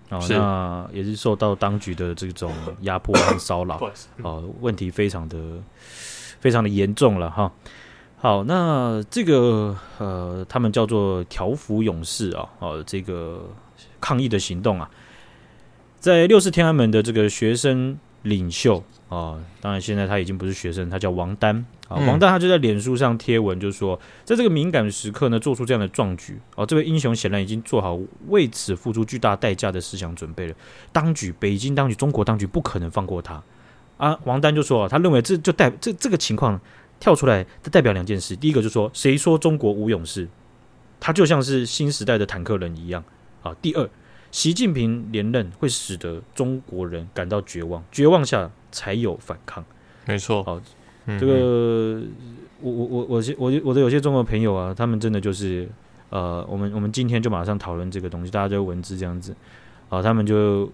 [0.08, 3.78] 哦，那也是受到当局的这种压迫和骚扰，
[4.24, 5.36] 哦，问题非常的
[6.40, 7.52] 非常的严重了哈。
[8.20, 13.48] 好，那这个呃，他们叫做条幅勇士啊，哦，这个
[14.00, 14.90] 抗议的行动啊，
[16.00, 21.94] 在六四天安门的这个学生领袖啊，当然现在他已经不是学生，他叫王丹啊。
[21.96, 27.96] 嗯、王丹他就在脸书上贴文，就说在这个敏感的时刻呢，做出这样的壮举哦、啊，这位英雄显然已经做好
[28.26, 30.54] 为此付出巨大代价的思想准备了。
[30.92, 33.40] 当局，北京当局，中国当局不可能放过他
[33.98, 34.18] 啊。
[34.24, 36.58] 王丹就说，他认为这就代这这个情况
[36.98, 38.34] 跳出来，它代表两件事。
[38.34, 40.26] 第一个就是说，谁说中国无勇士？
[40.98, 43.04] 他就像是新时代的坦克人一样
[43.42, 43.54] 啊。
[43.60, 43.86] 第二。
[44.30, 49.64] 习近平连任会使得中国人感到绝望，绝望下才有反抗。
[50.04, 50.60] 没错，好，
[51.18, 52.02] 这个
[52.60, 55.66] 我我我我我我的有些中国朋友啊，他们真的就是
[56.10, 59.34] 呃，我们我们今天就马上讨论这个东西，大家就文字这样子
[59.88, 60.70] 啊，他们就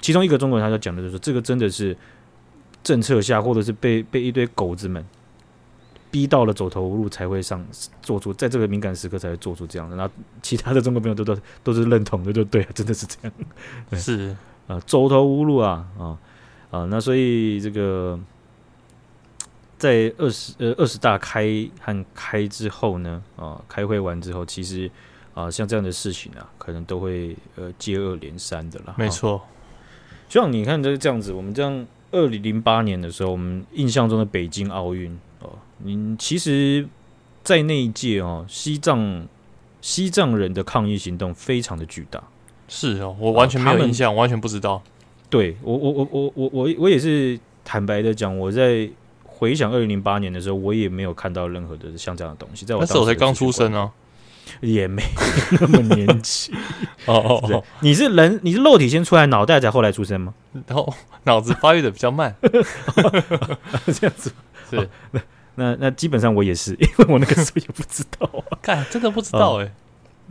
[0.00, 1.94] 其中一个中国人他就讲的就是这个真的是
[2.84, 5.04] 政策下，或者是被被一堆狗子们。
[6.10, 7.66] 逼到了走投无路才会上
[8.00, 13.32] 做出，在这个敏感时刻才会做出这样的，然后其他的中国朋友都都都是认同的，就对，真的是这样，
[14.00, 14.28] 是
[14.68, 16.16] 啊、呃，走投无路啊啊
[16.70, 16.86] 啊！
[16.88, 18.16] 那所以这个
[19.76, 24.88] 在二十呃二十大开和开之后呢啊，开会完之后，其实
[25.34, 28.94] 啊像这样的事情啊，可能都会呃接二连三的了。
[28.96, 29.42] 没错，
[30.28, 35.50] 像你看这这样子，我们这样二零零八年的时候，我们印象中的北京奥运哦。
[35.84, 36.86] 嗯，其实，
[37.42, 39.26] 在那一届哦，西藏
[39.80, 42.22] 西藏人的抗议行动非常的巨大。
[42.68, 44.80] 是哦，我完全没有印象，完全不知道。
[45.28, 48.88] 对我，我，我，我，我，我，我也是坦白的讲，我在
[49.24, 52.64] 回想二零零八年的时候，我也没有看到任何的像这样的东西。
[52.64, 53.90] 在我那时候我才刚出生哦，
[54.60, 55.02] 也没
[55.60, 56.54] 那么年轻。
[57.06, 60.34] 哦哦哦，你是人，你是肉体先出来，脑袋才后来出生吗？
[60.66, 60.92] 然后
[61.24, 62.34] 脑子发育的比较慢，
[63.92, 64.32] 这样子
[64.70, 64.76] 是。
[64.76, 64.86] 哦
[65.56, 69.72] 那那基本上我也是， 因为我那个时候也不知道啊，看真的不知道哎。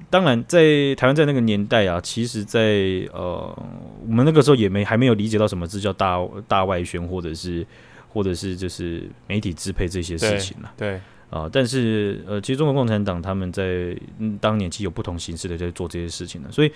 [0.10, 3.58] 当然，在台湾在那个年代啊，其实在，在呃，
[4.06, 7.66] 我们那个时候也没还没有理解到什么字叫大大外宣，或者是
[8.10, 10.70] 或者是就是媒体支配这些事情了。
[10.76, 11.00] 对
[11.34, 16.72] 啊、呃，但是呃，其实中国共产党他们在、嗯、当年其实有不同形式的在做这些事情的，所以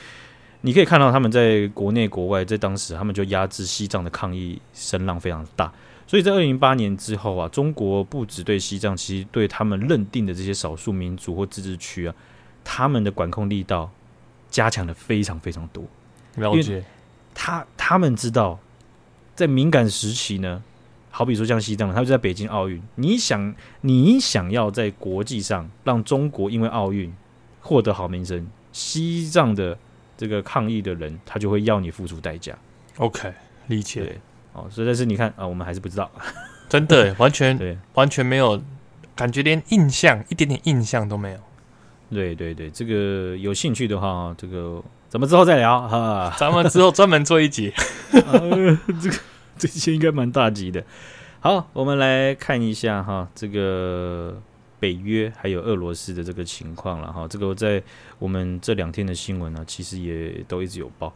[0.62, 5.72] 你可以看到他们在国内国外，在当时他们就压制西藏的抗议声浪非常大。
[6.08, 12.16] 所以在二零零八年之后啊，中国不止对西藏，其实对他们认定的这些少数民族或自治区啊，
[12.64, 13.92] 他们的管控力道
[14.50, 15.84] 加强的非常非常多。
[16.36, 16.84] 了解，
[17.36, 18.58] 他他们知道，
[19.36, 20.64] 在敏感时期呢，
[21.10, 27.14] 好比说像西藏，他就在北京奥运，你想你想要在国际上让中国因为奥运
[27.62, 29.78] 获得好名声，西藏的
[30.16, 32.56] 这个抗议的人，他就会要你付出代价。
[32.98, 33.34] OK，
[33.68, 34.20] 理解。
[34.54, 36.10] 哦，所以但是你看啊，我们还是不知道，
[36.68, 38.60] 真的完全对，完全没有
[39.16, 41.40] 感觉，连印象一点点印象都没有。
[42.10, 47.72] 对对对，这个有兴趣的话，这个咱们之后再聊哈，咱们之后专门做一集，
[48.12, 49.18] 呃、这个
[49.60, 50.84] 这些应该蛮大级的。
[51.40, 54.42] 好，我们来看一下哈，这个
[54.80, 57.82] 北约还有俄罗斯的这个情况了哈，这个在
[58.20, 61.14] 我们这两天的新闻呢，其实也都一直有报。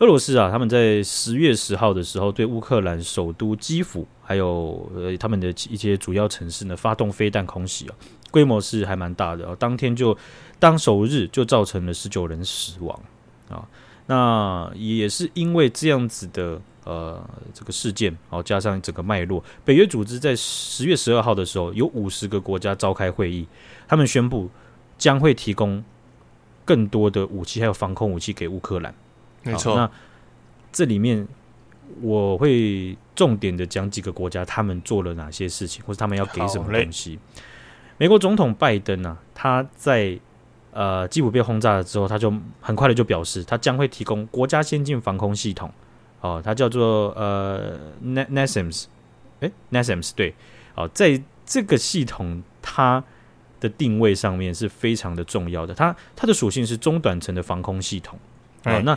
[0.00, 7.94] 俄罗斯啊，他们在十月十号的时候，对乌克兰首都基辅，还有呃他们的一些主要城市呢，发动飞弹空袭啊，
[8.30, 9.56] 规模是还蛮大的啊。
[9.58, 10.16] 当天就
[10.58, 13.00] 当首日就造成了十九人死亡
[13.48, 13.66] 啊。
[14.06, 23.46] 那也是因为这样子的呃这个事件，然后加上整个脉络，北约组织在十月十二号的时候，有五十个国家召开会议，
[23.88, 24.48] 他们宣布
[24.96, 25.82] 将会提供
[26.64, 28.94] 更多的武器，还有防空武器给乌克兰。
[29.42, 29.90] 没错，那
[30.72, 31.26] 这里面
[32.00, 37.18] 我会重点的讲几个国家，他们做了哪些事情，或者他们要给什么东西。
[37.98, 40.18] 美国总统拜登呢、啊，他在
[40.72, 45.70] 呃基辅被轰炸了之后，他就很快的就表示，他将会提供国家先进防空系统，
[46.24, 48.86] 哦，它叫做呃 NASAMS，
[49.40, 50.34] 哎 NASAMS 对，
[50.74, 53.04] 哦，在这个系统它
[53.60, 58.18] 的定位上面是非常的重要的，它它的属性是中短程的防空系统，
[58.64, 58.96] 哦，那。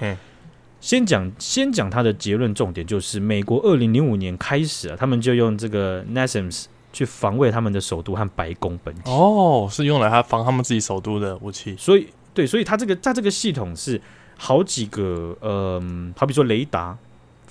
[0.80, 9.02] 先讲先讲它的结论重点，就是美国二零零五年开始啊，他们就用这个 NASAMS 去防卫他们的首都和白宫本体。
[9.10, 11.76] 哦，是用来他防他们自己首都的武器。
[11.80, 14.00] 所以，对，所以它这个它这个系统是
[14.38, 16.96] 好几个，嗯、呃，好比说雷达、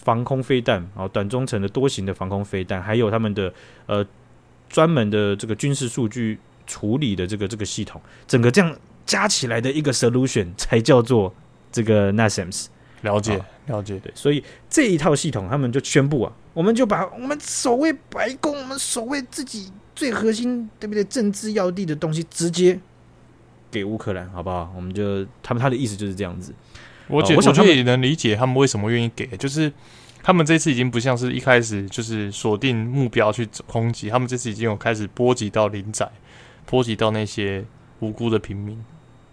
[0.07, 3.53] 防空飞弹，然后短中程的多型的防空飞弹，还有他们的
[3.87, 4.07] 呃
[4.69, 8.73] 专门的这个军事数据处理的这个这个系统，整个这样
[9.05, 11.35] 加起来的一个 solution 才叫做
[11.73, 12.67] 这个 NASAMS。
[13.03, 21.03] 了解，了解，对，所以这一套系统，他们就宣布啊，我们就把我们守卫白宫，我们守卫自己最核心，对不对？
[21.05, 22.79] 政治要地的东西，直接
[23.71, 24.73] 给乌克兰，好不好？
[24.77, 26.55] 我们就他们他的意思就是这样子。
[27.09, 29.73] 我我觉得也能理解他们为什么愿意给，就是
[30.23, 36.11] 他们这次已经不像是一开始就是锁定目标去攻击，他们这次已经有开始波及到林仔，
[36.65, 37.65] 波及到那些
[38.01, 38.83] 无辜的平民。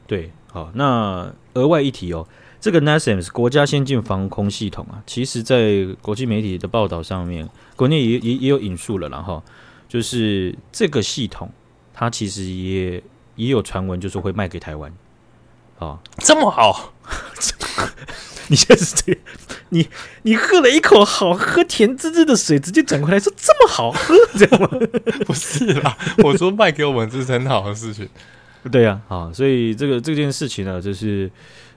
[0.05, 2.27] 对，好，那额外一提哦，
[2.59, 9.41] 这个 NASAMS 国家先进防空系统啊，其实在国际媒体的报道上面，国内也也也有引述了，然后
[9.87, 11.49] 就是这个系统，
[11.93, 13.01] 它其实也
[13.35, 14.93] 也有传闻，就是会卖给台湾。
[15.79, 16.93] 啊，这么好！
[18.47, 19.21] 你现在是这样，
[19.69, 19.87] 你
[20.23, 24.69] 你喝了一口好喝甜滋滋的水，直接转过来说这么好喝， 这样吗？
[25.25, 28.07] 不是啦，我说卖给我们这是很好的事情。
[28.71, 31.31] 对呀、啊，啊，所以这个这件事情呢，就是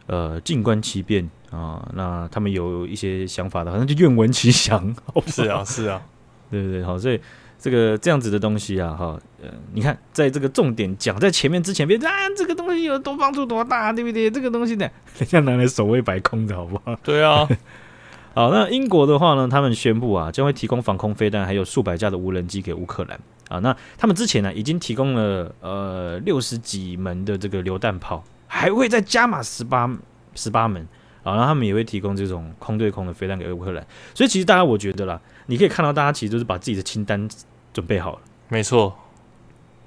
[0.07, 1.89] 呃，静观其变啊。
[1.95, 4.95] 那他们有一些想法的，好像就愿闻其详。
[5.27, 6.03] 是啊，是啊，
[6.51, 7.21] 对对对，好，所以。
[7.67, 14.31] 这个这样子的东西啊，哈，呃，你看，在这个重点讲在前面之前，别啊，这个东西有多帮助多大，对不对？
[14.31, 16.95] 这个东西呢， 人家拿来守卫白宫的好不好？
[17.03, 17.45] 对啊。
[18.35, 23.59] 好，那英国的话呢，他们宣布啊，将会提供防空飞弹，还有数百架的无人机给乌克兰啊。
[23.59, 29.91] 那他们之前呢，已经提供了呃六十几门的这个榴弹炮，还会再加码十八
[30.37, 30.87] 十八门
[31.25, 31.35] 啊。
[31.35, 33.85] 然后他们也会提供这种空对空的飞弹给乌克兰。
[34.15, 35.21] 所以其实大家我觉得啦。
[35.49, 37.29] 你可以看到，大家其实都是把自己的清单
[37.77, 38.19] 准备好了。
[38.49, 38.97] 没错，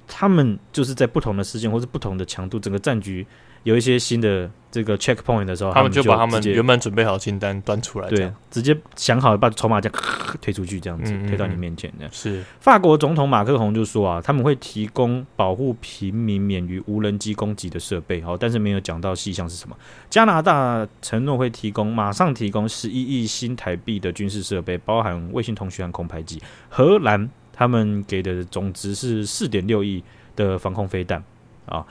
[0.06, 3.26] 他们就是在不同的时间或是不同的强度，整个战局
[3.64, 10.02] 有一些新的这个 checkpoint 的时候，他们就把他们原本准备好的清单端出来，对，直接想好把筹码这样
[10.40, 11.92] 推出去，这样子推到你面前。
[11.98, 19.76] 这样是法国总统马克宏就说啊，他们会提供保护平民免于无人机攻击的设备，好，但是没有讲到细项是什么。
[20.08, 26.40] 加拿大承诺会提供，马上提供十一亿新台币的军事设备，包含卫星通讯和空拍机。
[26.68, 27.28] 荷兰
[27.60, 30.02] 他们给的总值是四点六亿
[30.34, 31.22] 的防空飞弹
[31.66, 31.84] 啊。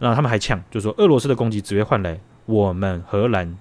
[0.00, 3.56] 那他们还呛，就是说俄罗斯的攻击只会换来我们荷兰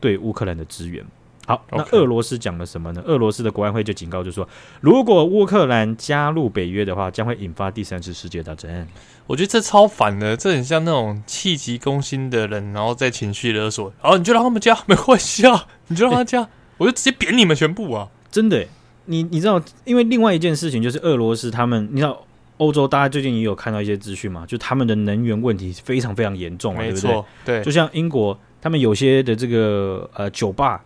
[0.00, 1.04] 对乌克兰的支援。
[1.46, 3.02] 好那俄罗斯讲了什么呢？
[3.04, 4.48] 俄罗斯的国安会就警告，就是说
[4.80, 8.88] 如果乌克兰加入北约的话，将会引发第三次世界大战。
[9.26, 13.92] 我觉得这超反的，这很像那种气急攻心的人，然后在情绪勒索。
[14.00, 18.08] 哦，你就让他们加，没关系啊，你就让他加，欸、我就直接扁你们全部啊！
[18.30, 18.66] 真的，
[19.06, 22.24] 你你知道，因为另外一件事情就是俄罗斯他们，你知道。
[22.58, 24.46] 欧洲，大家最近也有看到一些资讯嘛？
[24.46, 27.24] 就他们的能源问题非常非常严重啊，对不对？
[27.44, 30.80] 对，就像英国，他们有些的这个呃酒吧，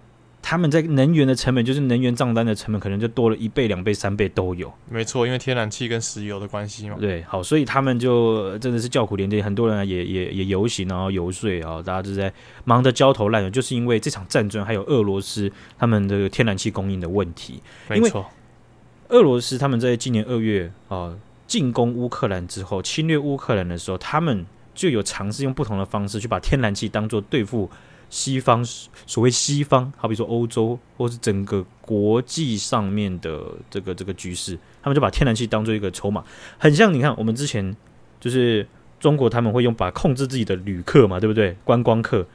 [0.48, 4.72] 他们在能源的成本，就是能源账单的成本，可能就多了一倍、两倍、三倍都有。
[4.88, 6.96] 没错，因为天然气跟石油的关系嘛。
[6.98, 12.32] 对，好，所以他们就真的是叫苦连天，很多人也也也游行，然后游说啊，大家都在
[12.64, 17.62] 忙得焦头烂额，就是因为这场战争，还有俄罗斯他们的天然气供应的问题。
[17.87, 18.26] 没错，
[19.08, 21.14] 俄罗斯他们在今年二月啊。
[21.46, 27.70] 进攻乌克兰之后，侵略乌克兰的时候，他们就有尝试用不同的方式去把天然气当做对付
[28.10, 28.64] 西方，
[29.06, 36.24] 所谓西方，好比说欧洲或是整个国际上面的这个这个局势，他们就把天然气当做一个筹码，
[36.58, 37.76] 很像你看我们之前
[38.20, 38.66] 就是
[38.98, 41.56] 中国他们会用把控制自己的旅客嘛，对不对？
[41.64, 42.26] 观光客，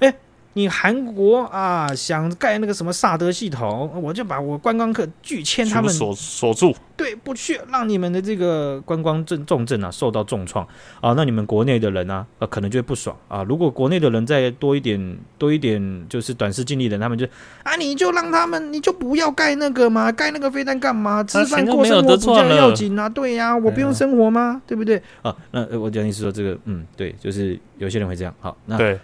[0.00, 0.14] 诶。
[0.54, 10.66] 你韩国啊，想盖那个什么萨德系统，我就把我观光客拒签他们锁锁住，对，不去，让你们的这个观光症重症啊受到重创
[11.00, 13.42] 啊，那你们国内的人啊，呃，可能就会不爽啊。
[13.44, 17.26] 如果国内的人再多一点，多一点，就是短视近利的人，他们就
[17.62, 21.24] 啊，你就让他们，你就不要盖那个嘛，盖那个飞弹干嘛？
[21.24, 24.60] 吃饭过生活比较要紧啊，对呀、啊，我不用生活吗？
[24.66, 25.02] 对不对？
[25.22, 28.34] 啊，那我讲你是说这个，嗯，对，就是有些人会这样。
[28.40, 28.98] 好，那对。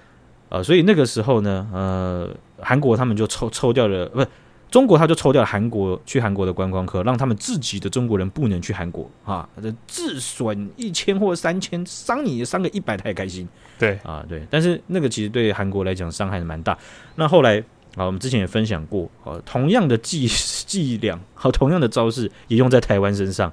[0.49, 2.31] 呃，所以那个时候呢，呃，
[2.61, 4.27] 韩国他们就抽抽掉了，不是
[4.71, 16.77] 中国他就抽掉了韩国去韩国的观光客，让他们自己的中国人不能去韩国啊，这自损一千或三千，伤你伤个一百他也开心，对啊，对，但是那个其实对韩国来讲伤害蛮大。
[17.17, 17.59] 那后来
[17.97, 23.53] 啊，我们之前也分享过，啊，同样的伎伎俩和同样的招式也用在台湾身上，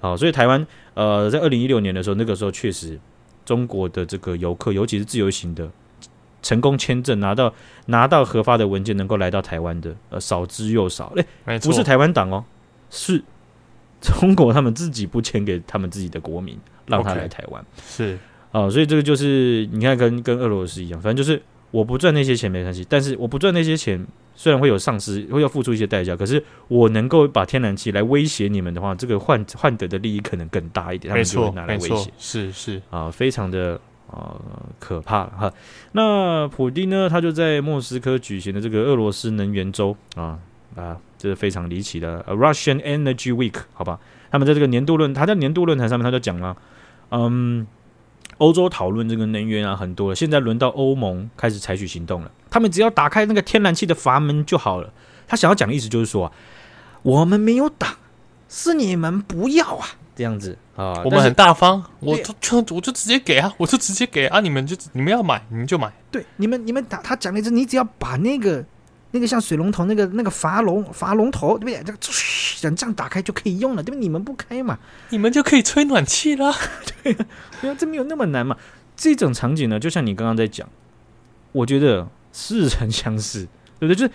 [0.00, 2.98] 好，所以台湾呃，在二零一六年的时候，那个时候确实
[3.44, 5.68] 中国的这个游客，尤其是自由行的。
[6.42, 7.52] 成功签证拿到
[7.86, 11.12] 拿到合法的文件，能够来到台湾的，呃，少之又少。
[11.16, 12.44] 哎、欸，不是台湾党哦，
[12.90, 13.22] 是
[14.00, 17.62] 中国他们自己不签给他们自己的国民，让他来台湾。
[17.62, 18.14] Okay, 是
[18.52, 31.12] 啊、呃，所以这个就是你看跟，跟跟俄罗斯一样，反正就是我不赚那些钱没关系，但是我不赚那些钱，虽然会有丧失，会要付出一些代价，可是我能够把天然气来威胁你们的话，这个换换得的利益可能更大一点。
[31.12, 33.80] 没错，他们就会拿来威胁，是是啊、呃，非常的。
[34.10, 34.34] 啊、
[34.78, 35.52] 可怕哈！
[35.92, 37.08] 那普丁呢？
[37.08, 40.38] 他就在莫斯科举行的这个俄罗斯能源周啊
[40.74, 42.24] 啊，这是非常离奇的。
[42.24, 44.00] Russian Energy Week，好吧？
[44.30, 46.56] 他们在这个年度论，他在年度论坛上面，他就讲了，
[47.10, 47.66] 嗯，
[48.38, 52.30] 欧洲讨论这个能源啊很多了，现在轮到欧盟开始采取行动了。
[52.50, 54.92] 他们只要打开那个天然气的阀门就好了。
[55.26, 56.32] 他想要讲的意思就是说啊，
[57.02, 57.88] 我们没有挡，
[58.50, 68.62] 是你们不要啊，这样子啊，我们很大方，我就就我就直接给啊，我就直接给啊，你们就你们要买你们就买，对，你们你们打他讲的是，你只要把那个。
[69.12, 71.82] 那个像水龙头那个那个阀龙阀龙头对不对？
[71.82, 73.98] 这个嘘，这样打开就可以用了，对不对？
[73.98, 74.78] 你们不开嘛，
[75.08, 76.54] 你们就可以吹暖气了。
[77.02, 77.10] 对，
[77.60, 78.56] 因为这没有那么难嘛。
[78.94, 80.68] 这种场景呢，就像你刚刚在讲，
[81.50, 83.48] 我觉得似曾相识，
[83.80, 83.96] 对不对？
[83.96, 84.12] 就是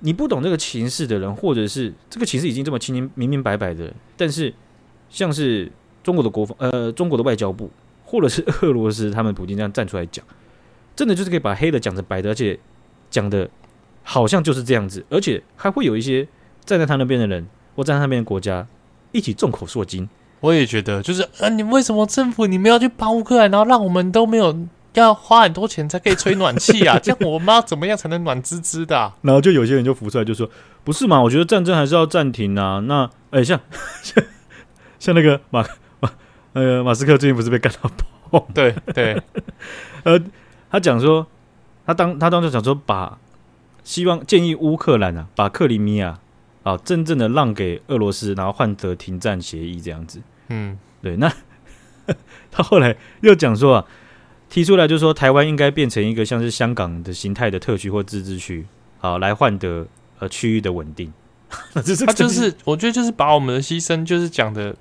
[0.00, 4.52] 你不懂这个情势的人，或者是这个情势已经这么清清明明白白的，但是
[5.08, 5.70] 像是
[6.02, 7.70] 中国的国防呃中国的外交部，
[8.04, 10.24] 或者是俄罗斯他们普京这样站出来讲，
[10.94, 12.58] 真的就是可以把黑的讲成白的，而且
[13.10, 13.48] 讲的。
[14.02, 16.26] 好像就是这样子，而且还会有一些
[16.64, 17.46] 站在他那边的人，
[17.76, 18.66] 或站在那边的国家
[19.12, 20.08] 一起众口铄金。
[20.40, 24.58] 我也觉得，就是呃，你为什么政府你们要去帮乌克兰，然后让我们都没有
[24.94, 26.98] 要花很多钱才可以吹暖气啊？
[27.02, 29.14] 这样我妈怎么样才能暖滋滋的啊？
[29.22, 30.48] 然后就有些人就浮出来就说
[30.84, 31.20] ：“不是嘛？
[31.22, 32.80] 我觉得战争还是要暂停啊。
[32.86, 33.60] 那”那、欸、哎，像
[34.02, 34.24] 像
[34.98, 35.64] 像那个马
[36.00, 36.10] 马
[36.54, 37.90] 呃马斯克最近不是被干到
[38.30, 38.46] 爆？
[38.54, 39.20] 对对，
[40.04, 40.20] 呃，
[40.70, 41.26] 他讲说
[41.86, 43.18] 他当他当时讲说把。
[43.82, 46.18] 希望建议乌克兰啊，把克里米亚
[46.62, 50.20] 啊真正的让给俄罗斯，然后换得停战协议这样子。
[50.48, 51.16] 嗯，对。
[51.16, 51.32] 那
[52.52, 53.86] 他后来又讲说啊，
[54.50, 58.66] 提出来就是说，台湾应该变成一个像是香港的形态的特区或自治区，
[58.98, 59.86] 好来换得
[60.18, 61.10] 呃区域的稳定。
[61.72, 64.76] 他就是，我觉得就是把我们的牺牲就是讲的。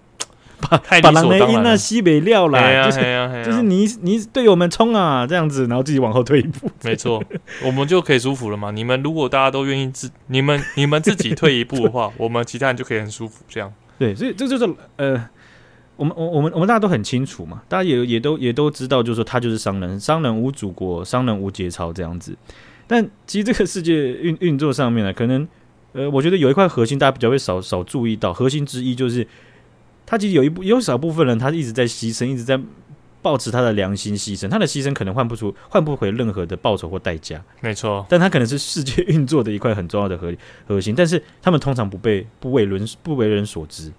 [0.70, 3.00] 把把狼雷音那西北料啦，就是
[3.46, 7.24] 就是你你对我们冲啊这样子，然后自己往后退一步，没错，
[7.64, 8.70] 我们就可以舒服了嘛。
[8.70, 13.74] 你们如果大家都愿意自你们你们自己退一步的话， 我们其他人就可以很舒服这样。
[13.98, 15.30] 对，所以这就是呃，
[16.00, 22.36] 我们我我们我们大家都很清楚嘛，大家也也都也都知道，就是说他就是商人，商人无祖国，商人无节操这样子。
[22.88, 25.48] 但其实这个世界运运作上面呢，可能
[25.92, 29.28] 呃，我觉得有一块核心大家比较会少少注意到，核心之一就是。
[30.12, 32.60] 他其实有一部有少部分人，他一直在牺牲，一直在
[33.22, 34.50] 抱持他的良心牺牲。
[34.50, 37.40] 他的牺牲可能换不出、换不回任何的报酬或代价。
[37.62, 40.34] 没错，但他可能是世界运作的一块很重要的核
[40.66, 40.96] 核心。
[40.96, 43.92] 但是他们通常不被不为人不为人所知，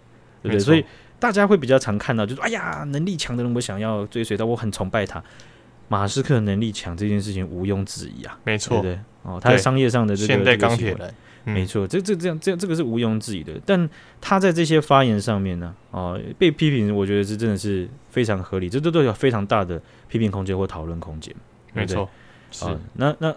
[0.43, 0.59] 对不对？
[0.59, 0.85] 所以
[1.21, 5.23] 大家会比较常看到，就是哎呀，能力强的人，我想要追随他，我很崇拜他。
[5.89, 10.97] 马斯克能力强这件事情毋庸置疑啊，没错，对，对哦，他在商业上的这个现代钢铁
[11.43, 13.53] 没错，这这这样这这个是毋庸置疑的。
[13.65, 13.89] 但
[14.21, 21.35] 他在这些发言上面呢，啊、呃，被批评，我觉得是真的是非常合理，这都都有非常大的批评空间或讨论空间。
[21.73, 22.09] 没错，
[22.53, 22.67] 是。
[22.67, 23.35] 呃、那那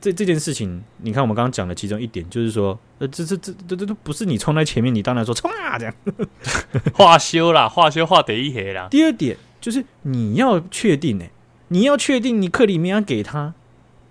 [0.00, 5.94] 这这件事情，你看我们刚刚讲的其中一点，就是说，呃，这这这这这都不是你冲在前面，你当然说冲啊这样，
[6.94, 8.88] 化休啦，化修化得一黑啦。
[8.90, 11.26] 第二点就是你要确定呢，
[11.68, 13.54] 你要确定你克里米亚给他，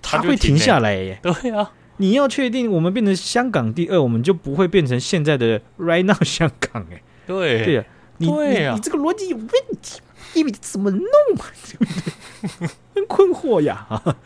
[0.01, 1.19] 他会停下来耶。
[1.21, 1.71] 对啊。
[1.97, 7.03] 你要确定我们变成香港第二，我们就不会变成现在的 right now 香港哎、欸。
[7.27, 7.85] 对对啊，
[8.17, 9.47] 你你，你这个逻辑有问
[9.83, 10.01] 题，
[10.33, 11.03] 因为怎么弄
[11.37, 11.45] 啊？
[11.63, 12.67] 对不对？
[12.95, 14.17] 很困惑呀啊！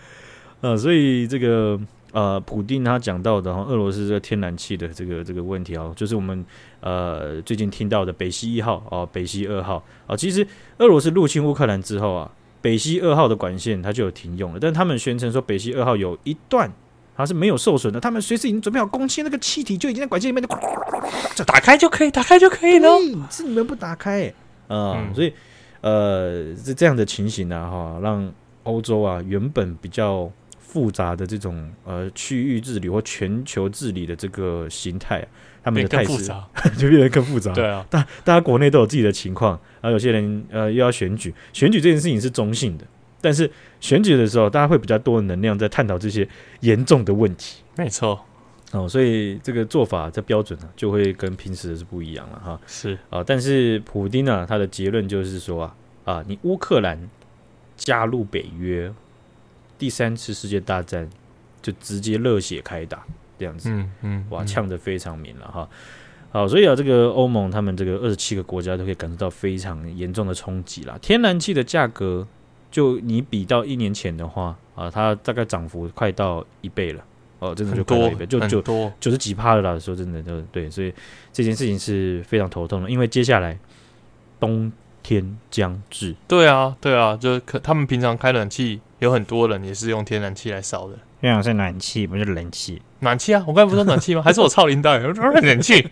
[0.65, 1.79] 呃，所以这个
[2.11, 6.43] 呃，普丁他讲到的哈俄罗斯这个天然气的这个这个问题啊，就是我们
[6.79, 10.47] 呃最近听到的北溪一号啊，北溪二号啊，其实
[10.79, 12.31] 俄罗斯入侵乌克兰之后啊，
[12.63, 16.71] 北溪二号的管线它就有停用了，但他们宣称说北溪二号有一段。
[17.17, 20.43] 它是没有受损的，他们随时已经准备好攻击，那个气体就已经在管线里面
[21.33, 22.89] 就打开就可以，打开就可以了。
[23.31, 24.33] 是你们不打开、
[24.67, 25.31] 嗯，所以
[25.79, 28.29] 呃，是这样的情形呢，哈，让
[28.63, 30.29] 欧洲啊原本比较
[30.75, 35.25] 复杂的这种呃区域治理或全球治理的这个形态，
[35.63, 36.25] 他们的态势
[36.77, 37.53] 就变得更复杂。
[37.53, 42.85] 对啊，大大家国内都有自己的情况，然后有些人呃又要选举，选举这件事情是中性的。
[43.21, 43.49] 但是
[43.79, 46.27] 选举的时候，大家会比较多的能量在探讨这些
[46.59, 47.63] 严重的问题。
[47.77, 48.19] 没错，
[48.71, 52.59] 哦，所以这个做法这标准呢，就会跟平时的是不一样了哈。
[52.67, 57.09] 是啊，但是普丁呢，他的结论就是说啊啊，你乌克兰
[57.75, 58.93] 加入北约，
[59.77, 61.09] 第三次世界大战
[61.61, 63.03] 就直接热血开打
[63.37, 63.69] 这样子。
[63.69, 65.69] 嗯嗯，哇，呛得非常明了哈。
[66.31, 70.97] 好，所以啊，这个欧盟他们这个二十七个国家都可以感受到非常严重的冲击啦。
[71.01, 72.27] 天然气的价格。
[72.71, 77.01] 就你比到一年前的话啊，它大概涨幅快到一倍了
[77.39, 78.61] 哦，真的就快到一倍，就就
[78.99, 79.79] 九十几趴了啦。
[79.79, 80.93] 说真的，就对，所以
[81.31, 83.57] 这件事情是非常头痛的，因为接下来
[84.41, 84.69] 冬
[85.01, 86.13] 天将至。
[86.27, 90.95] 对啊，对啊，就可他们平常开冷气，有很多人也是用天然气来烧的。
[91.21, 92.81] 天然是暖气，不是冷气。
[92.99, 94.21] 暖气啊，我刚才不是说暖气吗？
[94.25, 94.97] 还是我操林导？
[94.97, 95.87] 冷气。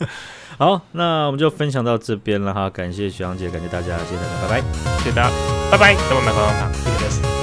[0.58, 4.60] 好，那我们就分享到这边了哈，感谢徐阳姐，感谢大家，谢谢大家，拜拜，
[4.98, 5.30] 谢谢大家，
[5.70, 7.41] 拜拜，等我买棒棒糖，谢谢。